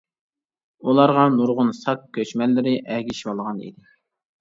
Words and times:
ئۇلارغا 0.87 1.27
نۇرغۇن 1.35 1.71
ساك 1.83 2.09
كۆچمەنلىرى 2.19 2.77
ئەگىشىۋالغان 2.97 3.65
ئىدى. 3.71 3.99